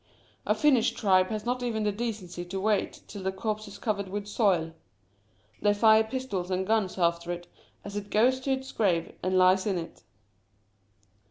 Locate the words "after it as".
6.97-7.95